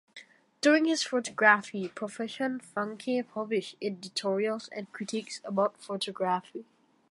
[0.61, 6.65] During his photography profession, Funke published editorials and critiques about photography.